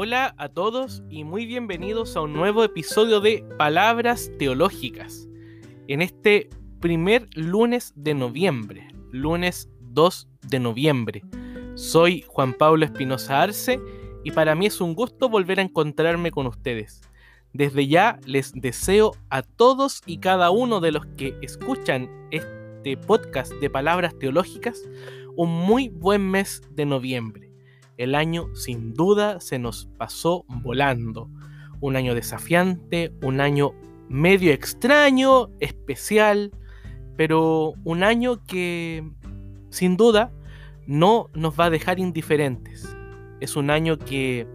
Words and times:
Hola 0.00 0.32
a 0.38 0.48
todos 0.48 1.02
y 1.10 1.24
muy 1.24 1.44
bienvenidos 1.44 2.16
a 2.16 2.20
un 2.20 2.32
nuevo 2.32 2.62
episodio 2.62 3.20
de 3.20 3.44
Palabras 3.58 4.30
Teológicas. 4.38 5.28
En 5.88 6.02
este 6.02 6.50
primer 6.78 7.28
lunes 7.34 7.92
de 7.96 8.14
noviembre, 8.14 8.86
lunes 9.10 9.68
2 9.80 10.28
de 10.42 10.60
noviembre. 10.60 11.24
Soy 11.74 12.22
Juan 12.28 12.54
Pablo 12.54 12.84
Espinosa 12.84 13.42
Arce 13.42 13.80
y 14.22 14.30
para 14.30 14.54
mí 14.54 14.66
es 14.66 14.80
un 14.80 14.94
gusto 14.94 15.28
volver 15.28 15.58
a 15.58 15.62
encontrarme 15.62 16.30
con 16.30 16.46
ustedes. 16.46 17.00
Desde 17.52 17.88
ya 17.88 18.20
les 18.24 18.52
deseo 18.52 19.16
a 19.30 19.42
todos 19.42 20.02
y 20.06 20.18
cada 20.18 20.52
uno 20.52 20.78
de 20.78 20.92
los 20.92 21.06
que 21.16 21.36
escuchan 21.42 22.08
este 22.30 22.96
podcast 22.98 23.52
de 23.54 23.68
Palabras 23.68 24.16
Teológicas 24.16 24.80
un 25.34 25.50
muy 25.50 25.88
buen 25.88 26.30
mes 26.30 26.62
de 26.70 26.86
noviembre. 26.86 27.47
El 27.98 28.14
año 28.14 28.48
sin 28.54 28.94
duda 28.94 29.40
se 29.40 29.58
nos 29.58 29.86
pasó 29.98 30.44
volando. 30.48 31.28
Un 31.80 31.96
año 31.96 32.14
desafiante, 32.14 33.12
un 33.22 33.40
año 33.40 33.72
medio 34.08 34.52
extraño, 34.52 35.50
especial, 35.60 36.50
pero 37.16 37.74
un 37.84 38.02
año 38.02 38.42
que 38.44 39.06
sin 39.68 39.96
duda 39.98 40.32
no 40.86 41.28
nos 41.34 41.60
va 41.60 41.66
a 41.66 41.70
dejar 41.70 41.98
indiferentes. 41.98 42.96
Es 43.40 43.56
un 43.56 43.68
año 43.68 43.98
que 43.98 44.46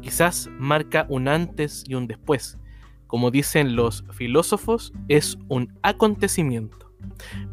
quizás 0.00 0.50
marca 0.58 1.06
un 1.08 1.28
antes 1.28 1.84
y 1.86 1.94
un 1.94 2.08
después. 2.08 2.58
Como 3.06 3.30
dicen 3.30 3.76
los 3.76 4.04
filósofos, 4.12 4.92
es 5.06 5.38
un 5.48 5.72
acontecimiento 5.82 6.88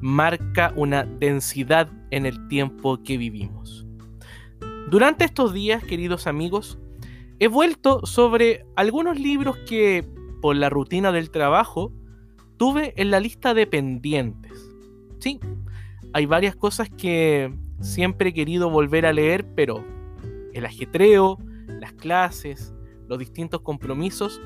marca 0.02 0.74
una 0.76 1.06
densidad 1.06 1.90
en 2.12 2.26
el 2.26 2.48
tiempo 2.48 3.02
que 3.04 3.18
vivimos. 3.18 3.85
Durante 4.88 5.26
estos 5.26 5.52
días, 5.52 5.84
queridos 5.84 6.28
amigos, 6.28 6.78
he 7.40 7.48
vuelto 7.48 8.06
sobre 8.06 8.68
algunos 8.76 9.20
libros 9.20 9.58
que, 9.68 10.08
por 10.44 10.56
la 10.56 10.70
rutina 10.70 11.12
del 11.12 11.32
trabajo, 11.32 11.92
tuve 12.58 12.94
en 12.96 13.10
la 13.10 13.20
lista 13.20 13.56
de 13.56 13.66
pendientes. 13.66 14.72
Sí, 15.18 15.40
hay 16.14 16.28
varias 16.28 16.56
cosas 16.56 16.88
que 16.90 17.52
siempre 17.82 18.30
he 18.30 18.34
querido 18.34 18.70
volver 18.70 19.08
a 19.08 19.14
leer, 19.14 19.48
pero 19.56 19.84
el 20.54 20.66
ajetreo, 20.68 21.40
las 21.68 21.94
clases, 21.94 22.72
los 23.08 23.18
distintos 23.18 23.62
compromisos 23.62 24.40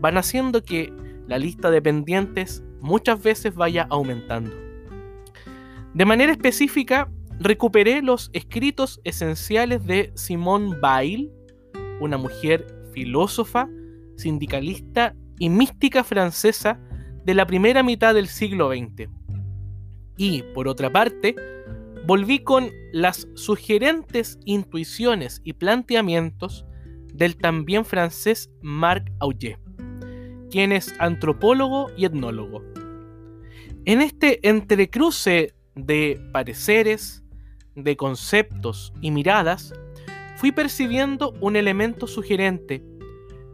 van 0.00 0.18
haciendo 0.18 0.64
que 0.64 0.92
la 1.28 1.38
lista 1.38 1.70
de 1.70 1.80
pendientes 1.80 2.64
muchas 2.80 3.22
veces 3.22 3.54
vaya 3.54 3.86
aumentando. 3.90 4.52
De 5.94 6.04
manera 6.04 6.32
específica, 6.32 7.08
recuperé 7.40 8.02
los 8.02 8.30
escritos 8.32 9.00
esenciales 9.04 9.84
de 9.86 10.12
Simone 10.14 10.76
Weil, 10.80 11.30
una 12.00 12.16
mujer 12.16 12.66
filósofa, 12.92 13.68
sindicalista 14.16 15.14
y 15.38 15.48
mística 15.48 16.04
francesa 16.04 16.80
de 17.24 17.34
la 17.34 17.46
primera 17.46 17.82
mitad 17.82 18.14
del 18.14 18.28
siglo 18.28 18.70
XX. 18.70 19.08
Y, 20.16 20.42
por 20.54 20.68
otra 20.68 20.92
parte, 20.92 21.34
volví 22.06 22.40
con 22.40 22.70
las 22.92 23.26
sugerentes 23.34 24.38
intuiciones 24.44 25.40
y 25.42 25.54
planteamientos 25.54 26.66
del 27.12 27.36
también 27.36 27.84
francés 27.84 28.50
Marc 28.60 29.10
Augé, 29.18 29.58
quien 30.50 30.72
es 30.72 30.94
antropólogo 31.00 31.90
y 31.96 32.04
etnólogo. 32.04 32.62
En 33.86 34.00
este 34.00 34.46
entrecruce 34.48 35.54
de 35.74 36.20
pareceres, 36.32 37.23
de 37.74 37.96
conceptos 37.96 38.92
y 39.00 39.10
miradas, 39.10 39.72
fui 40.36 40.52
percibiendo 40.52 41.34
un 41.40 41.56
elemento 41.56 42.06
sugerente, 42.06 42.84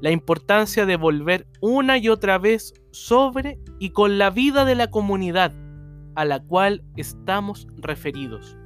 la 0.01 0.11
importancia 0.11 0.87
de 0.87 0.97
volver 0.97 1.47
una 1.61 1.99
y 1.99 2.09
otra 2.09 2.39
vez 2.39 2.75
sobre 2.91 3.59
y 3.79 3.91
con 3.91 4.19
la 4.19 4.31
vida 4.31 4.65
de 4.65 4.75
la 4.75 4.91
comunidad 4.91 5.53
a 6.15 6.25
la 6.25 6.41
cual 6.41 6.85
estamos 6.97 7.67
referidos. 7.77 8.57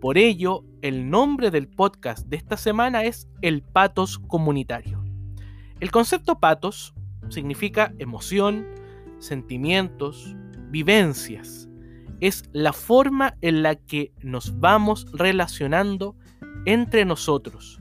Por 0.00 0.16
ello, 0.16 0.64
el 0.80 1.10
nombre 1.10 1.50
del 1.50 1.68
podcast 1.68 2.26
de 2.26 2.36
esta 2.36 2.56
semana 2.56 3.04
es 3.04 3.28
El 3.42 3.62
Patos 3.62 4.18
Comunitario. 4.18 5.04
El 5.78 5.90
concepto 5.90 6.40
patos 6.40 6.94
significa 7.28 7.92
emoción, 7.98 8.66
sentimientos, 9.18 10.34
vivencias. 10.70 11.69
Es 12.20 12.44
la 12.52 12.72
forma 12.72 13.36
en 13.40 13.62
la 13.62 13.76
que 13.76 14.12
nos 14.22 14.60
vamos 14.60 15.06
relacionando 15.12 16.16
entre 16.66 17.04
nosotros. 17.04 17.80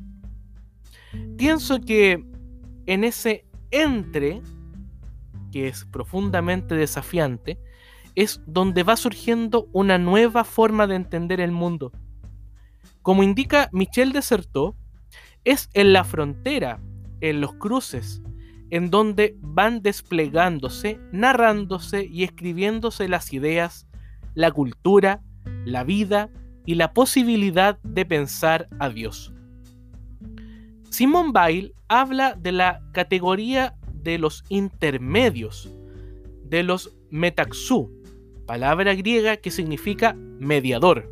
Pienso 1.38 1.82
que 1.82 2.24
en 2.86 3.04
ese 3.04 3.46
entre, 3.72 4.42
que 5.52 5.68
es 5.68 5.86
profundamente 5.86 6.76
desafiante, 6.76 7.60
es 8.16 8.42
donde 8.46 8.84
va 8.84 8.98
surgiendo 8.98 9.68
una 9.72 9.98
nueva 9.98 10.44
forma 10.44 10.88
de 10.88 10.96
entender 10.96 11.40
el 11.40 11.52
mundo. 11.52 11.92
Como 13.02 13.24
indica 13.24 13.70
Michel 13.72 14.12
Desertot, 14.12 14.76
es 15.46 15.70
en 15.74 15.94
la 15.94 16.04
frontera, 16.04 16.82
en 17.22 17.42
los 17.42 17.54
cruces, 17.54 18.22
en 18.72 18.90
donde 18.90 19.36
van 19.40 19.82
desplegándose, 19.82 21.00
narrándose 21.12 22.06
y 22.06 22.24
escribiéndose 22.24 23.08
las 23.08 23.34
ideas, 23.34 23.88
la 24.36 24.52
cultura, 24.52 25.22
la 25.66 25.84
vida 25.84 26.30
y 26.66 26.76
la 26.76 26.94
posibilidad 26.94 27.80
de 27.84 28.06
pensar 28.06 28.68
a 28.80 28.90
Dios. 28.90 29.34
Simon 30.90 31.32
Weil 31.34 31.74
habla 31.88 32.36
de 32.36 32.52
la 32.52 32.82
categoría 32.94 33.76
de 33.94 34.18
los 34.18 34.44
intermedios, 34.50 35.70
de 36.44 36.64
los 36.64 36.96
metaxú, 37.10 37.92
palabra 38.46 38.96
griega 38.96 39.38
que 39.38 39.52
significa 39.52 40.14
mediador. 40.14 41.10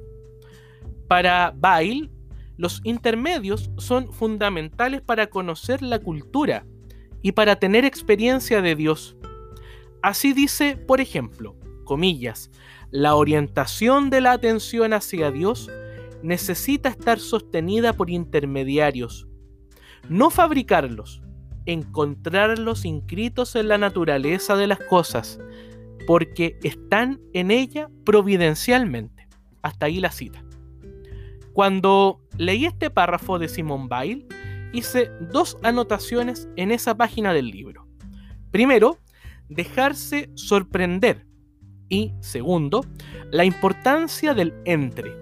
Para 1.08 1.56
Weil, 1.62 2.12
los 2.58 2.82
intermedios 2.84 3.70
son 3.78 4.12
fundamentales 4.12 5.02
para 5.02 5.28
conocer 5.28 5.82
la 5.82 6.00
cultura, 6.00 6.66
y 7.22 7.34
para 7.34 7.58
tener 7.58 7.86
experiencia 7.86 8.62
de 8.62 8.76
Dios. 8.76 9.18
Así 10.02 10.34
dice, 10.34 10.78
por 10.78 11.02
ejemplo, 11.02 11.56
comillas, 11.88 12.52
la 12.92 13.16
orientación 13.16 14.12
de 14.12 14.22
la 14.22 14.34
atención 14.34 14.94
hacia 14.94 15.31
Dios 15.31 15.72
necesita 16.22 16.90
estar 16.90 17.20
sostenida 17.20 17.94
por 17.94 18.09
intermediarios, 18.09 19.28
no 20.09 20.30
fabricarlos, 20.30 21.22
encontrarlos 21.66 22.86
inscritos 22.86 23.56
en 23.56 23.68
la 23.68 23.78
naturaleza 23.78 24.56
de 24.56 24.68
las 24.68 24.80
cosas, 24.80 25.40
porque 26.06 26.58
están 26.64 27.20
en 27.34 27.52
ella 27.52 27.90
providencialmente. 28.06 29.28
Hasta 29.62 29.88
ahí 29.88 30.00
la 30.00 30.12
cita. 30.12 30.44
Cuando 31.54 32.22
leí 32.38 32.66
este 32.66 32.90
párrafo 32.90 33.40
de 33.40 33.50
Simon 33.50 33.90
Weil, 33.92 34.28
hice 34.72 35.12
dos 35.31 35.58
anotaciones 35.64 36.48
en 36.56 36.72
esa 36.72 36.96
página 36.96 37.34
del 37.34 37.50
libro. 37.50 37.88
Primero, 38.52 38.98
dejarse 39.50 40.30
sorprender. 40.36 41.27
Y 41.90 42.14
segundo, 42.20 42.86
la 43.31 43.46
importancia 43.46 44.34
del 44.34 44.53
entre. 44.66 45.16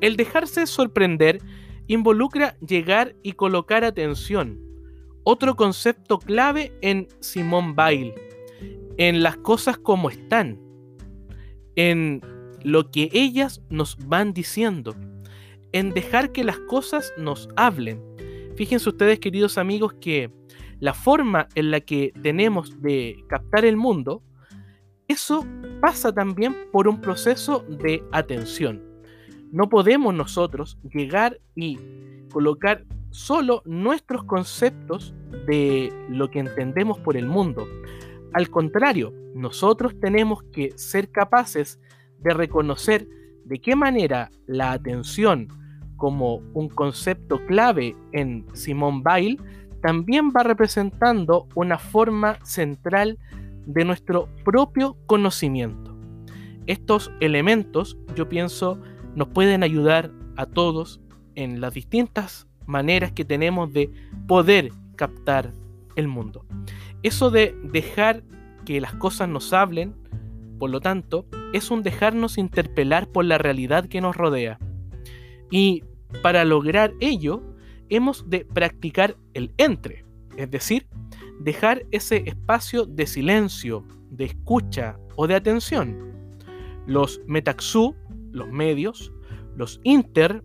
El 0.00 0.16
dejarse 0.16 0.66
sorprender 0.66 1.40
involucra 1.86 2.56
llegar 2.58 3.14
y 3.22 3.32
colocar 3.32 3.84
atención. 3.84 4.60
Otro 5.24 5.56
concepto 5.56 6.18
clave 6.18 6.72
en 6.82 7.08
Simón 7.20 7.74
Weil, 7.76 8.14
en 8.96 9.22
las 9.22 9.36
cosas 9.38 9.78
como 9.78 10.10
están, 10.10 10.60
en 11.74 12.20
lo 12.62 12.90
que 12.90 13.10
ellas 13.12 13.62
nos 13.70 13.96
van 14.06 14.32
diciendo, 14.32 14.94
en 15.72 15.90
dejar 15.90 16.32
que 16.32 16.44
las 16.44 16.58
cosas 16.60 17.12
nos 17.18 17.48
hablen, 17.56 18.00
Fíjense 18.56 18.88
ustedes, 18.88 19.20
queridos 19.20 19.58
amigos, 19.58 19.94
que 20.00 20.30
la 20.80 20.94
forma 20.94 21.46
en 21.54 21.70
la 21.70 21.80
que 21.80 22.12
tenemos 22.22 22.80
de 22.80 23.22
captar 23.28 23.66
el 23.66 23.76
mundo, 23.76 24.22
eso 25.08 25.46
pasa 25.80 26.12
también 26.12 26.54
por 26.72 26.88
un 26.88 27.00
proceso 27.00 27.64
de 27.68 28.02
atención. 28.12 28.82
No 29.52 29.68
podemos 29.68 30.14
nosotros 30.14 30.78
llegar 30.92 31.38
y 31.54 31.78
colocar 32.32 32.84
solo 33.10 33.62
nuestros 33.64 34.24
conceptos 34.24 35.14
de 35.46 35.92
lo 36.08 36.30
que 36.30 36.40
entendemos 36.40 36.98
por 36.98 37.16
el 37.16 37.26
mundo. 37.26 37.66
Al 38.34 38.50
contrario, 38.50 39.12
nosotros 39.34 39.94
tenemos 40.00 40.42
que 40.52 40.72
ser 40.76 41.10
capaces 41.10 41.80
de 42.18 42.34
reconocer 42.34 43.06
de 43.44 43.60
qué 43.60 43.76
manera 43.76 44.30
la 44.46 44.72
atención, 44.72 45.48
como 45.96 46.42
un 46.52 46.68
concepto 46.68 47.38
clave 47.46 47.96
en 48.12 48.44
Simone 48.54 49.02
Weil, 49.04 49.40
también 49.80 50.30
va 50.36 50.42
representando 50.42 51.46
una 51.54 51.78
forma 51.78 52.38
central 52.44 53.18
de 53.18 53.45
nuestro 53.66 54.28
propio 54.44 54.96
conocimiento. 55.06 55.96
Estos 56.66 57.12
elementos, 57.20 57.96
yo 58.14 58.28
pienso, 58.28 58.80
nos 59.14 59.28
pueden 59.28 59.62
ayudar 59.62 60.12
a 60.36 60.46
todos 60.46 61.00
en 61.34 61.60
las 61.60 61.74
distintas 61.74 62.46
maneras 62.66 63.12
que 63.12 63.24
tenemos 63.24 63.72
de 63.72 63.90
poder 64.26 64.72
captar 64.96 65.52
el 65.94 66.08
mundo. 66.08 66.44
Eso 67.02 67.30
de 67.30 67.54
dejar 67.62 68.24
que 68.64 68.80
las 68.80 68.94
cosas 68.94 69.28
nos 69.28 69.52
hablen, 69.52 69.94
por 70.58 70.70
lo 70.70 70.80
tanto, 70.80 71.26
es 71.52 71.70
un 71.70 71.82
dejarnos 71.82 72.38
interpelar 72.38 73.08
por 73.08 73.24
la 73.24 73.38
realidad 73.38 73.86
que 73.86 74.00
nos 74.00 74.16
rodea. 74.16 74.58
Y 75.50 75.84
para 76.22 76.44
lograr 76.44 76.92
ello, 77.00 77.42
hemos 77.88 78.28
de 78.28 78.44
practicar 78.44 79.16
el 79.34 79.52
entre, 79.58 80.04
es 80.36 80.50
decir, 80.50 80.86
dejar 81.40 81.84
ese 81.90 82.22
espacio 82.26 82.86
de 82.86 83.06
silencio, 83.06 83.84
de 84.10 84.26
escucha 84.26 84.98
o 85.16 85.26
de 85.26 85.34
atención. 85.34 86.14
Los 86.86 87.20
metaxu, 87.26 87.94
los 88.32 88.48
medios, 88.48 89.12
los 89.56 89.80
inter, 89.82 90.42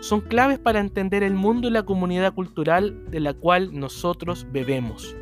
son 0.00 0.20
claves 0.20 0.58
para 0.58 0.80
entender 0.80 1.22
el 1.22 1.34
mundo 1.34 1.68
y 1.68 1.70
la 1.70 1.84
comunidad 1.84 2.34
cultural 2.34 3.08
de 3.10 3.20
la 3.20 3.34
cual 3.34 3.78
nosotros 3.78 4.46
bebemos. 4.50 5.16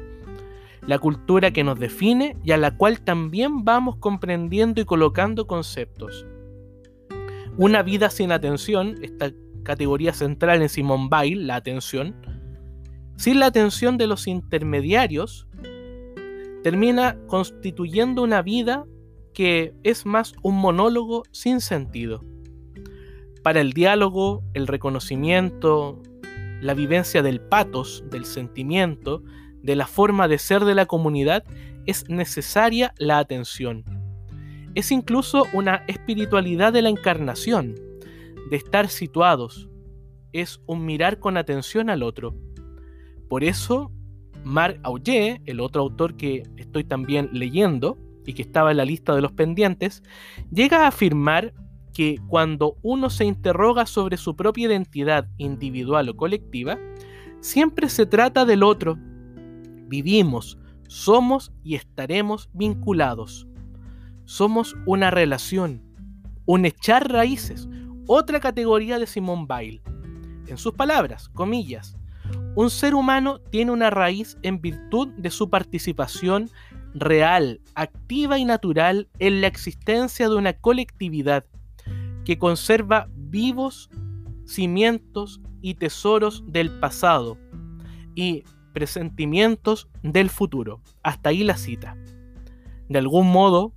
La 0.86 0.98
cultura 0.98 1.50
que 1.50 1.62
nos 1.62 1.78
define 1.78 2.36
y 2.42 2.52
a 2.52 2.56
la 2.56 2.76
cual 2.76 3.02
también 3.02 3.64
vamos 3.64 3.96
comprendiendo 3.96 4.80
y 4.80 4.86
colocando 4.86 5.46
conceptos. 5.46 6.26
Una 7.58 7.82
vida 7.82 8.08
sin 8.08 8.32
atención, 8.32 8.96
esta 9.02 9.32
categoría 9.62 10.14
central 10.14 10.62
en 10.62 10.70
Simone 10.70 11.08
Weil, 11.10 11.46
la 11.46 11.56
atención, 11.56 12.16
sin 13.20 13.38
la 13.38 13.44
atención 13.44 13.98
de 13.98 14.06
los 14.06 14.26
intermediarios, 14.26 15.46
termina 16.62 17.18
constituyendo 17.26 18.22
una 18.22 18.40
vida 18.40 18.86
que 19.34 19.74
es 19.82 20.06
más 20.06 20.32
un 20.42 20.56
monólogo 20.56 21.24
sin 21.30 21.60
sentido. 21.60 22.24
Para 23.42 23.60
el 23.60 23.74
diálogo, 23.74 24.42
el 24.54 24.66
reconocimiento, 24.66 26.00
la 26.62 26.72
vivencia 26.72 27.22
del 27.22 27.42
patos, 27.42 28.02
del 28.10 28.24
sentimiento, 28.24 29.22
de 29.62 29.76
la 29.76 29.86
forma 29.86 30.26
de 30.26 30.38
ser 30.38 30.64
de 30.64 30.74
la 30.74 30.86
comunidad, 30.86 31.44
es 31.84 32.08
necesaria 32.08 32.94
la 32.96 33.18
atención. 33.18 33.84
Es 34.74 34.90
incluso 34.90 35.44
una 35.52 35.84
espiritualidad 35.88 36.72
de 36.72 36.80
la 36.80 36.88
encarnación, 36.88 37.74
de 38.48 38.56
estar 38.56 38.88
situados. 38.88 39.68
Es 40.32 40.62
un 40.64 40.86
mirar 40.86 41.18
con 41.18 41.36
atención 41.36 41.90
al 41.90 42.02
otro. 42.02 42.34
Por 43.30 43.44
eso, 43.44 43.92
Marc 44.42 44.80
Augé, 44.82 45.40
el 45.46 45.60
otro 45.60 45.82
autor 45.82 46.16
que 46.16 46.42
estoy 46.56 46.82
también 46.82 47.30
leyendo 47.32 47.96
y 48.26 48.32
que 48.32 48.42
estaba 48.42 48.72
en 48.72 48.78
la 48.78 48.84
lista 48.84 49.14
de 49.14 49.22
los 49.22 49.30
pendientes, 49.30 50.02
llega 50.50 50.84
a 50.84 50.88
afirmar 50.88 51.54
que 51.94 52.18
cuando 52.26 52.76
uno 52.82 53.08
se 53.08 53.24
interroga 53.24 53.86
sobre 53.86 54.16
su 54.16 54.34
propia 54.34 54.66
identidad 54.66 55.28
individual 55.38 56.08
o 56.08 56.16
colectiva, 56.16 56.76
siempre 57.38 57.88
se 57.88 58.04
trata 58.04 58.44
del 58.44 58.64
otro. 58.64 58.98
Vivimos, 59.86 60.58
somos 60.88 61.52
y 61.62 61.76
estaremos 61.76 62.50
vinculados. 62.52 63.46
Somos 64.24 64.74
una 64.86 65.12
relación, 65.12 65.84
un 66.46 66.64
echar 66.64 67.08
raíces, 67.12 67.68
otra 68.08 68.40
categoría 68.40 68.98
de 68.98 69.06
Simone 69.06 69.46
Weil. 69.48 69.82
En 70.48 70.58
sus 70.58 70.74
palabras, 70.74 71.28
comillas, 71.28 71.96
un 72.54 72.68
ser 72.68 72.94
humano 72.94 73.40
tiene 73.50 73.70
una 73.70 73.90
raíz 73.90 74.36
en 74.42 74.60
virtud 74.60 75.08
de 75.16 75.30
su 75.30 75.48
participación 75.48 76.50
real, 76.94 77.60
activa 77.74 78.38
y 78.38 78.44
natural 78.44 79.08
en 79.18 79.40
la 79.40 79.46
existencia 79.46 80.28
de 80.28 80.34
una 80.34 80.52
colectividad 80.52 81.44
que 82.24 82.38
conserva 82.38 83.08
vivos 83.14 83.88
cimientos 84.44 85.40
y 85.62 85.74
tesoros 85.74 86.42
del 86.48 86.70
pasado 86.80 87.38
y 88.14 88.42
presentimientos 88.72 89.88
del 90.02 90.28
futuro. 90.28 90.80
Hasta 91.02 91.30
ahí 91.30 91.44
la 91.44 91.56
cita. 91.56 91.96
De 92.88 92.98
algún 92.98 93.30
modo, 93.30 93.72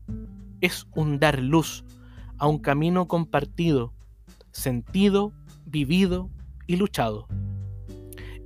es 0.61 0.87
un 0.95 1.19
dar 1.19 1.39
luz 1.39 1.85
a 2.39 2.47
un 2.47 2.57
camino 2.57 3.07
compartido, 3.07 3.93
sentido, 4.51 5.31
vivido 5.65 6.29
y 6.65 6.77
luchado 6.77 7.27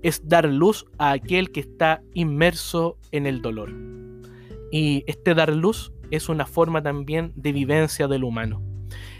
es 0.08 0.26
dar 0.26 0.46
luz 0.46 0.86
a 0.98 1.12
aquel 1.12 1.52
que 1.52 1.60
está 1.60 2.02
inmerso 2.14 2.98
en 3.12 3.28
el 3.28 3.42
dolor. 3.42 3.74
Y 4.72 5.04
este 5.06 5.36
dar 5.36 5.54
luz 5.54 5.92
es 6.12 6.30
una 6.30 6.46
forma 6.46 6.82
también 6.82 7.34
de 7.36 7.52
vivencia 7.52 8.08
del 8.08 8.24
humano. 8.24 8.62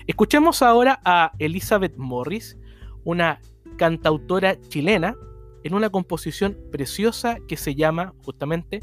Escuchemos 0.08 0.62
ahora 0.62 1.02
a 1.04 1.34
Elizabeth 1.40 1.98
Morris, 1.98 2.58
una 3.04 3.42
cantautora 3.78 4.58
chilena, 4.70 5.18
en 5.66 5.74
una 5.74 5.90
composición 5.90 6.58
preciosa 6.72 7.38
que 7.50 7.58
se 7.58 7.76
llama 7.76 8.14
justamente 8.24 8.80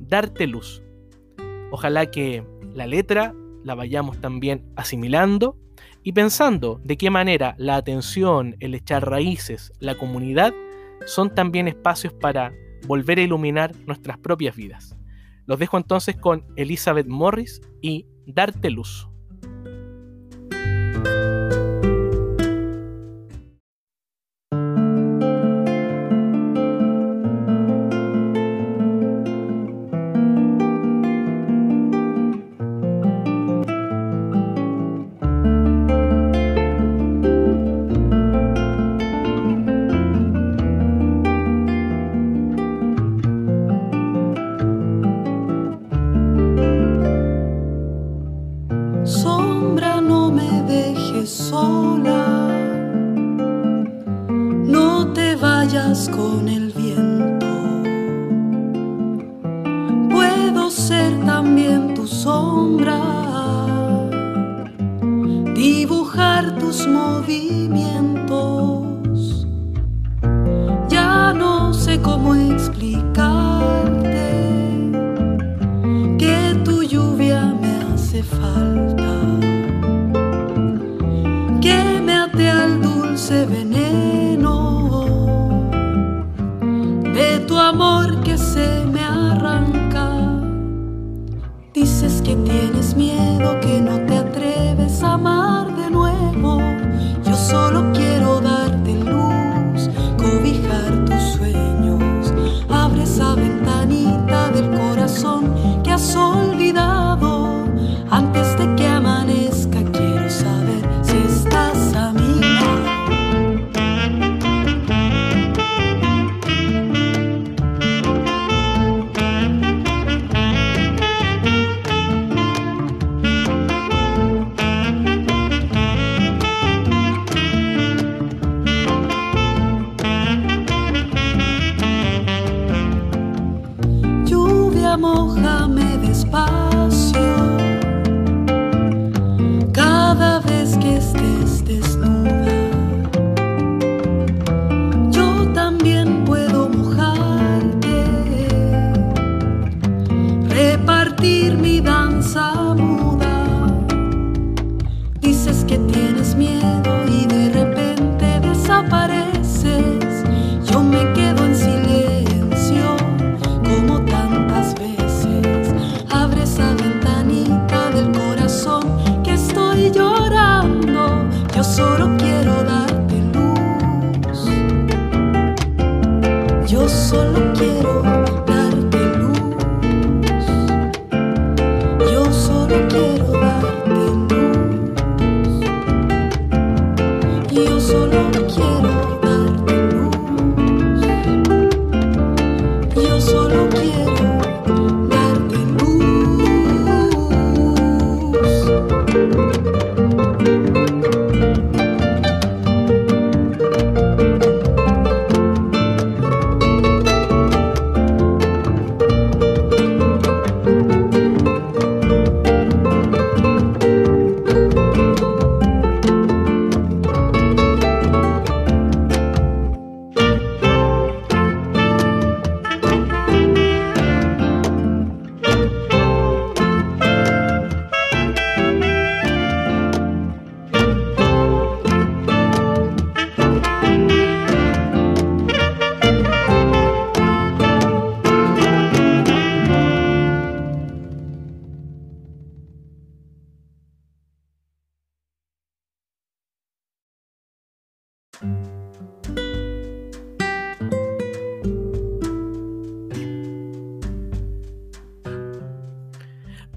Darte 0.00 0.48
Luz. 0.48 0.82
Ojalá 1.70 2.10
que 2.10 2.44
la 2.74 2.88
letra 2.88 3.32
la 3.62 3.76
vayamos 3.76 4.20
también 4.20 4.64
asimilando 4.74 5.56
y 6.02 6.10
pensando 6.12 6.80
de 6.82 6.96
qué 6.96 7.10
manera 7.10 7.54
la 7.58 7.76
atención, 7.76 8.56
el 8.58 8.74
echar 8.74 9.08
raíces, 9.08 9.72
la 9.78 9.96
comunidad 9.96 10.52
son 11.06 11.34
también 11.34 11.68
espacios 11.68 12.12
para 12.12 12.52
volver 12.86 13.18
a 13.18 13.22
iluminar 13.22 13.74
nuestras 13.86 14.18
propias 14.18 14.54
vidas. 14.56 14.96
Los 15.46 15.58
dejo 15.58 15.78
entonces 15.78 16.16
con 16.16 16.44
Elizabeth 16.56 17.06
Morris 17.06 17.60
y 17.80 18.06
Darte 18.26 18.70
Luz. 18.70 19.07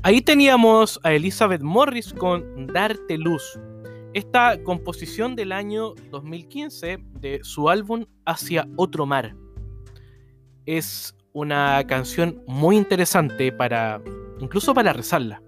Ahí 0.04 0.20
teníamos 0.20 1.00
a 1.04 1.14
Elizabeth 1.14 1.62
Morris 1.62 2.12
con 2.12 2.66
Darte 2.66 3.20
Luz, 3.20 3.60
esta 4.16 4.60
composición 4.64 5.36
del 5.36 5.52
año 5.52 5.94
2015 6.10 6.98
de 7.20 7.40
su 7.44 7.70
álbum 7.70 8.06
Hacia 8.26 8.68
otro 8.78 9.06
mar. 9.06 9.36
Es 10.66 11.16
una 11.34 11.86
canción 11.86 12.42
muy 12.48 12.78
interesante 12.78 13.52
para 13.52 14.02
incluso 14.40 14.74
para 14.74 14.92
rezarla. 14.92 15.44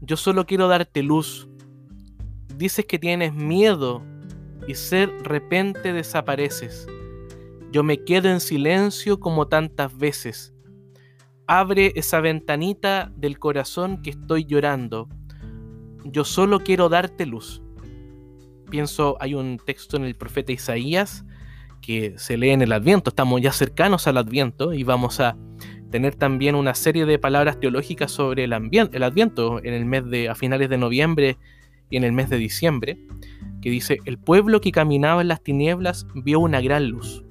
Yo 0.00 0.16
solo 0.16 0.46
quiero 0.46 0.66
darte 0.66 1.02
luz. 1.02 1.46
Dices 2.56 2.86
que 2.86 2.98
tienes 2.98 3.34
miedo 3.34 4.02
y 4.66 4.76
ser 4.76 5.10
repente 5.24 5.92
desapareces. 5.92 6.86
Yo 7.70 7.82
me 7.82 8.02
quedo 8.02 8.30
en 8.30 8.40
silencio 8.40 9.20
como 9.20 9.46
tantas 9.46 9.94
veces 9.98 10.53
Abre 11.46 11.92
esa 11.96 12.20
ventanita 12.20 13.12
del 13.16 13.38
corazón 13.38 14.02
que 14.02 14.10
estoy 14.10 14.44
llorando. 14.44 15.08
Yo 16.04 16.24
solo 16.24 16.60
quiero 16.60 16.88
darte 16.88 17.26
luz. 17.26 17.62
Pienso, 18.70 19.16
hay 19.20 19.34
un 19.34 19.58
texto 19.58 19.96
en 19.96 20.04
el 20.04 20.14
profeta 20.14 20.52
Isaías 20.52 21.24
que 21.82 22.14
se 22.16 22.38
lee 22.38 22.50
en 22.50 22.62
el 22.62 22.72
Adviento. 22.72 23.10
Estamos 23.10 23.42
ya 23.42 23.52
cercanos 23.52 24.06
al 24.06 24.16
Adviento 24.16 24.72
y 24.72 24.84
vamos 24.84 25.20
a 25.20 25.36
tener 25.90 26.14
también 26.14 26.54
una 26.54 26.74
serie 26.74 27.04
de 27.04 27.18
palabras 27.18 27.60
teológicas 27.60 28.10
sobre 28.10 28.44
el, 28.44 28.52
el 28.52 29.02
Adviento 29.02 29.62
en 29.62 29.74
el 29.74 29.84
mes 29.84 30.08
de 30.08 30.30
a 30.30 30.34
finales 30.34 30.70
de 30.70 30.78
noviembre 30.78 31.36
y 31.90 31.96
en 31.98 32.04
el 32.04 32.12
mes 32.12 32.30
de 32.30 32.38
diciembre, 32.38 32.98
que 33.60 33.70
dice, 33.70 33.98
el 34.04 34.18
pueblo 34.18 34.60
que 34.60 34.72
caminaba 34.72 35.20
en 35.20 35.28
las 35.28 35.42
tinieblas 35.42 36.06
vio 36.14 36.40
una 36.40 36.60
gran 36.60 36.88
luz. 36.88 37.23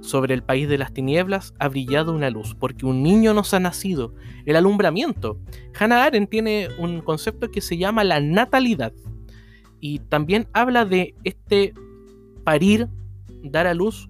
Sobre 0.00 0.34
el 0.34 0.42
país 0.42 0.68
de 0.68 0.78
las 0.78 0.92
tinieblas 0.92 1.54
ha 1.58 1.68
brillado 1.68 2.12
una 2.12 2.30
luz, 2.30 2.54
porque 2.58 2.86
un 2.86 3.02
niño 3.02 3.34
nos 3.34 3.52
ha 3.52 3.60
nacido, 3.60 4.14
el 4.46 4.56
alumbramiento. 4.56 5.38
Hannah 5.78 6.04
Arendt 6.04 6.30
tiene 6.30 6.68
un 6.78 7.00
concepto 7.02 7.50
que 7.50 7.60
se 7.60 7.76
llama 7.76 8.02
la 8.04 8.20
natalidad, 8.20 8.92
y 9.78 9.98
también 9.98 10.48
habla 10.52 10.84
de 10.84 11.14
este 11.24 11.74
parir, 12.44 12.88
dar 13.42 13.66
a 13.66 13.74
luz, 13.74 14.08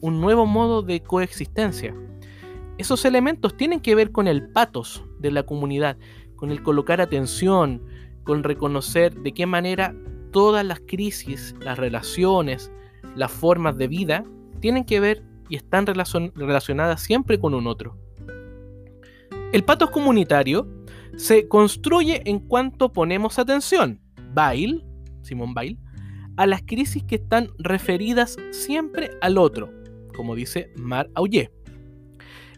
un 0.00 0.20
nuevo 0.20 0.46
modo 0.46 0.82
de 0.82 1.00
coexistencia. 1.00 1.94
Esos 2.78 3.04
elementos 3.04 3.56
tienen 3.56 3.80
que 3.80 3.94
ver 3.94 4.10
con 4.10 4.26
el 4.26 4.50
patos 4.50 5.04
de 5.18 5.30
la 5.30 5.42
comunidad, 5.42 5.98
con 6.36 6.50
el 6.50 6.62
colocar 6.62 7.00
atención, 7.00 7.82
con 8.24 8.42
reconocer 8.42 9.14
de 9.14 9.32
qué 9.32 9.44
manera 9.46 9.94
todas 10.32 10.64
las 10.64 10.80
crisis, 10.80 11.54
las 11.60 11.78
relaciones, 11.78 12.70
las 13.16 13.30
formas 13.30 13.76
de 13.76 13.88
vida 13.88 14.24
tienen 14.60 14.84
que 14.84 15.00
ver 15.00 15.22
y 15.50 15.56
están 15.56 15.84
relacionadas 15.86 17.02
siempre 17.02 17.38
con 17.38 17.52
un 17.54 17.66
otro. 17.66 17.98
El 19.52 19.64
patos 19.64 19.90
comunitario 19.90 20.66
se 21.16 21.48
construye 21.48 22.22
en 22.24 22.38
cuanto 22.38 22.92
ponemos 22.92 23.38
atención, 23.38 24.00
Bail, 24.32 24.84
Simón 25.22 25.52
Bail, 25.52 25.78
a 26.36 26.46
las 26.46 26.62
crisis 26.62 27.02
que 27.02 27.16
están 27.16 27.50
referidas 27.58 28.36
siempre 28.52 29.10
al 29.20 29.36
otro, 29.36 29.70
como 30.16 30.36
dice 30.36 30.72
Mar 30.76 31.10
Aullé. 31.14 31.50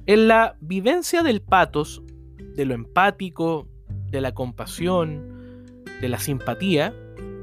En 0.04 0.28
la 0.28 0.56
vivencia 0.60 1.22
del 1.22 1.40
patos, 1.40 2.02
de 2.54 2.66
lo 2.66 2.74
empático, 2.74 3.68
de 4.10 4.20
la 4.20 4.34
compasión, 4.34 5.64
de 6.00 6.08
la 6.08 6.18
simpatía, 6.18 6.94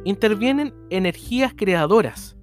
intervienen 0.06 0.74
energías 0.91 1.53
creadoras 1.56 2.38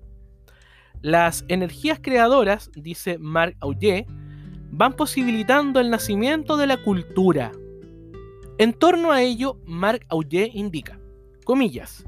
las 1.06 1.44
energías 1.46 2.00
creadoras, 2.02 2.68
dice 2.74 3.16
Marc 3.16 3.56
Auger, 3.60 4.06
van 4.72 4.94
posibilitando 4.94 5.78
el 5.78 5.88
nacimiento 5.88 6.56
de 6.56 6.66
la 6.66 6.82
cultura. 6.82 7.52
En 8.58 8.72
torno 8.72 9.12
a 9.12 9.22
ello, 9.22 9.60
Marc 9.66 10.04
Auger 10.08 10.50
indica, 10.52 10.98
comillas, 11.44 12.04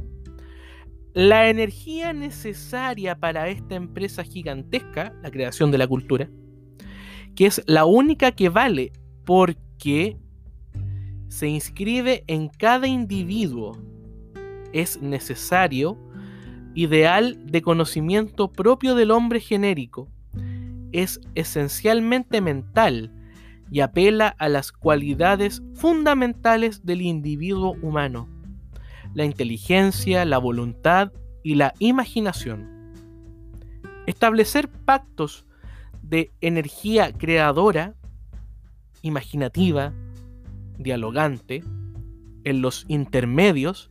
la 1.15 1.49
energía 1.49 2.13
necesaria 2.13 3.15
para 3.15 3.49
esta 3.49 3.77
empresa 3.77 4.25
gigantesca, 4.25 5.15
la 5.23 5.31
creación 5.31 5.71
de 5.71 5.79
la 5.79 5.87
cultura, 5.87 6.29
que 7.37 7.47
es 7.47 7.63
la 7.67 7.85
única 7.85 8.33
que 8.33 8.49
vale 8.49 8.91
porque 9.25 10.17
se 11.29 11.47
inscribe 11.47 12.25
en 12.27 12.49
cada 12.49 12.89
individuo, 12.89 13.79
es 14.73 15.01
necesario 15.01 15.97
ideal 16.75 17.39
de 17.47 17.63
conocimiento 17.63 18.53
propio 18.53 18.95
del 18.95 19.11
hombre 19.11 19.41
genérico, 19.41 20.09
es 20.93 21.21
esencialmente 21.35 22.41
mental 22.41 23.13
y 23.71 23.81
apela 23.81 24.29
a 24.39 24.49
las 24.49 24.73
cualidades 24.73 25.63
fundamentales 25.75 26.85
del 26.85 27.03
individuo 27.03 27.77
humano, 27.83 28.29
la 29.15 29.25
inteligencia, 29.25 30.25
la 30.25 30.39
voluntad 30.39 31.13
y 31.43 31.57
la 31.57 31.75
imaginación. 31.79 32.95
Establecer 34.07 34.69
pactos 34.69 35.45
de 36.03 36.33
energía 36.41 37.13
creadora, 37.13 37.95
imaginativa, 39.03 39.93
dialogante, 40.79 41.63
en 42.45 42.63
los 42.63 42.87
intermedios, 42.89 43.91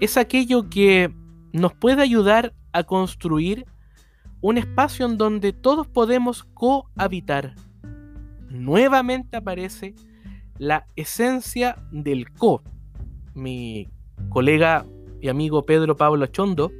es 0.00 0.16
aquello 0.16 0.70
que 0.70 1.12
nos 1.52 1.74
puede 1.74 2.02
ayudar 2.02 2.54
a 2.72 2.84
construir 2.84 3.66
un 4.40 4.58
espacio 4.58 5.06
en 5.06 5.18
donde 5.18 5.52
todos 5.52 5.86
podemos 5.86 6.44
cohabitar. 6.54 7.54
Nuevamente 8.48 9.36
aparece 9.36 9.94
la 10.58 10.86
esencia 10.96 11.76
del 11.90 12.30
co. 12.30 12.62
Mi 13.34 13.88
colega 14.28 14.84
y 15.20 15.28
amigo 15.28 15.66
Pedro 15.66 15.96
Pablo 15.96 16.26
Chondo, 16.26 16.72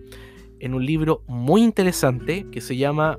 en 0.58 0.74
un 0.74 0.84
libro 0.84 1.22
muy 1.26 1.62
interesante 1.62 2.46
que 2.50 2.60
se 2.60 2.76
llama 2.76 3.18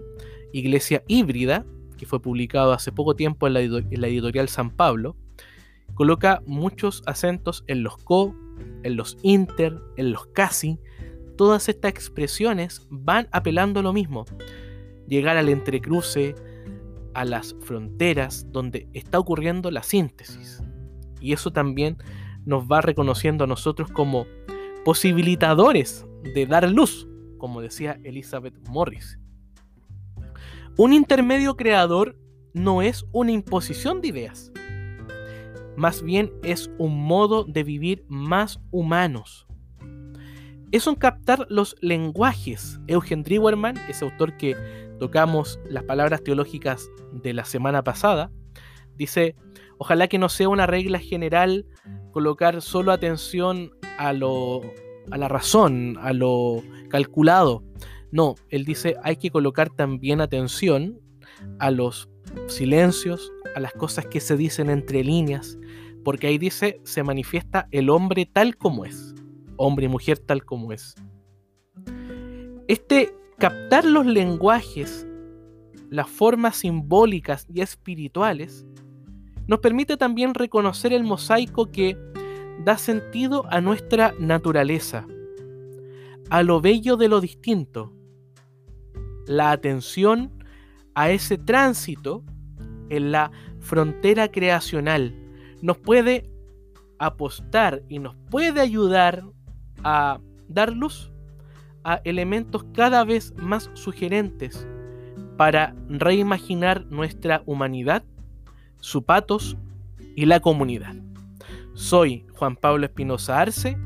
Iglesia 0.53 1.03
Híbrida, 1.08 1.65
que 1.98 2.05
fue 2.05 2.22
publicado 2.22 2.74
hace 2.74 2.91
poco 2.91 3.15
tiempo 3.15 3.48
en 3.48 3.53
la, 3.53 3.62
en 3.62 4.01
la 4.01 4.08
editorial 4.08 4.50
San 4.50 4.72
Pablo, 4.72 5.15
coloca 5.93 6.41
muchos 6.46 7.03
acentos 7.05 7.63
en 7.67 7.84
los 7.84 7.98
co, 7.98 8.36
en 8.84 8.96
los 8.96 9.17
inter, 9.22 9.79
en 9.98 10.12
los 10.12 10.25
casi, 10.27 10.79
todas 11.41 11.69
estas 11.69 11.89
expresiones 11.89 12.86
van 12.91 13.27
apelando 13.31 13.79
a 13.79 13.83
lo 13.83 13.93
mismo. 13.93 14.25
Llegar 15.07 15.38
al 15.38 15.50
entrecruce, 15.50 16.36
a 17.15 17.25
las 17.25 17.55
fronteras 17.62 18.45
donde 18.51 18.88
está 18.93 19.17
ocurriendo 19.17 19.71
la 19.71 19.81
síntesis. 19.81 20.62
Y 21.19 21.33
eso 21.33 21.50
también 21.50 21.98
nos 22.45 22.65
va 22.65 22.81
reconociendo 22.81 23.45
a 23.45 23.48
nosotros 23.48 23.89
como 23.89 24.27
posibilitadores 24.86 26.05
de 26.36 26.45
dar 26.45 26.69
luz, 26.69 27.07
como 27.39 27.60
decía 27.60 28.00
Elizabeth 28.03 28.53
Morris. 28.69 29.17
Un 30.77 30.93
intermedio 30.93 31.57
creador 31.57 32.19
no 32.53 32.83
es 32.83 33.03
una 33.13 33.31
imposición 33.31 34.00
de 34.01 34.10
ideas, 34.10 34.51
más 35.75 36.03
bien 36.03 36.31
es 36.43 36.69
un 36.77 37.03
modo 37.03 37.45
de 37.45 37.63
vivir 37.63 38.05
más 38.10 38.60
humanos, 38.69 39.48
es 40.71 40.87
un 40.87 40.95
captar 40.95 41.45
los 41.49 41.75
lenguajes. 41.81 42.79
Eugen 42.87 43.23
Drewerman, 43.23 43.77
ese 43.89 44.05
autor 44.05 44.37
que 44.37 44.55
tocamos 44.99 45.59
las 45.69 45.83
palabras 45.83 46.23
teológicas 46.23 46.89
de 47.11 47.33
la 47.33 47.43
semana 47.43 47.83
pasada, 47.83 48.31
dice, 48.95 49.35
ojalá 49.77 50.07
que 50.07 50.17
no 50.17 50.29
sea 50.29 50.49
una 50.49 50.67
regla 50.67 50.99
general 50.99 51.65
colocar 52.11 52.61
solo 52.61 52.91
atención 52.91 53.71
a 53.97 54.13
lo 54.13 54.61
a 55.09 55.17
la 55.17 55.27
razón, 55.27 55.97
a 55.99 56.13
lo 56.13 56.61
calculado. 56.89 57.63
No, 58.11 58.35
él 58.49 58.63
dice, 58.63 58.95
hay 59.03 59.17
que 59.17 59.31
colocar 59.31 59.69
también 59.69 60.21
atención 60.21 60.99
a 61.59 61.71
los 61.71 62.09
silencios, 62.47 63.31
a 63.55 63.59
las 63.59 63.73
cosas 63.73 64.05
que 64.05 64.21
se 64.21 64.37
dicen 64.37 64.69
entre 64.69 65.03
líneas, 65.03 65.57
porque 66.05 66.27
ahí 66.27 66.37
dice, 66.37 66.79
se 66.83 67.03
manifiesta 67.03 67.67
el 67.71 67.89
hombre 67.89 68.25
tal 68.25 68.55
como 68.55 68.85
es 68.85 69.15
hombre 69.58 69.86
y 69.86 69.89
mujer 69.89 70.17
tal 70.17 70.43
como 70.46 70.72
es. 70.72 70.96
Este 72.67 73.13
captar 73.38 73.86
los 73.86 74.05
lenguajes, 74.05 75.08
las 75.89 76.08
formas 76.08 76.58
simbólicas 76.58 77.46
y 77.53 77.62
espirituales, 77.62 78.65
nos 79.48 79.60
permite 79.60 79.98
también 79.98 80.34
reconocer 80.34 80.93
el 80.93 81.03
mosaico 81.03 81.72
que 81.72 81.98
da 82.63 82.77
sentido 82.77 83.46
a 83.50 83.60
nuestra 83.62 84.13
naturaleza, 84.20 85.05
a 86.29 86.43
lo 86.43 86.62
bello 86.62 86.96
de 86.98 87.08
lo 87.08 87.20
distinto, 87.20 87.91
la 89.27 89.51
atención 89.51 90.31
a 90.93 91.10
ese 91.10 91.38
tránsito 91.38 92.24
en 92.89 93.12
la 93.12 93.31
frontera 93.60 94.29
creacional 94.29 95.15
nos 95.62 95.77
puede 95.77 96.29
apostar 97.00 97.84
y 97.88 98.00
nos 98.00 98.15
puede 98.29 98.62
ayudar 98.62 99.24
a 99.83 100.19
dar 100.47 100.73
luz 100.73 101.11
a 101.83 102.01
elementos 102.03 102.65
cada 102.73 103.03
vez 103.03 103.33
más 103.38 103.69
sugerentes 103.73 104.67
para 105.38 105.75
reimaginar 105.89 106.85
nuestra 106.88 107.41
humanidad, 107.45 108.03
su 108.79 109.03
patos 109.03 109.57
y 110.15 110.25
la 110.25 110.39
comunidad. 110.39 110.95
Soy 111.73 112.25
Juan 112.33 112.55
Pablo 112.55 112.85
Espinosa 112.85 113.39
Arce 113.39 113.77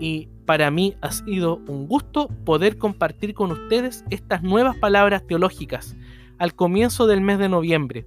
y 0.00 0.28
para 0.46 0.70
mí 0.70 0.96
ha 1.00 1.12
sido 1.12 1.56
un 1.68 1.86
gusto 1.86 2.28
poder 2.44 2.78
compartir 2.78 3.34
con 3.34 3.52
ustedes 3.52 4.04
estas 4.10 4.42
nuevas 4.42 4.76
palabras 4.76 5.26
teológicas 5.26 5.96
al 6.38 6.54
comienzo 6.54 7.06
del 7.06 7.20
mes 7.20 7.38
de 7.38 7.48
noviembre. 7.48 8.06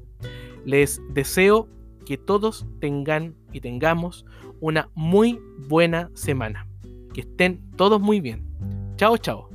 Les 0.66 1.02
deseo 1.14 1.70
que 2.06 2.18
todos 2.18 2.66
tengan 2.80 3.36
y 3.54 3.62
tengamos 3.62 4.26
una 4.60 4.90
muy 4.96 5.40
buena 5.68 6.10
semana. 6.14 6.68
Que 7.16 7.22
estén 7.22 7.62
todos 7.78 8.02
muy 8.02 8.20
bien. 8.20 8.44
Chao, 8.98 9.16
chao. 9.16 9.55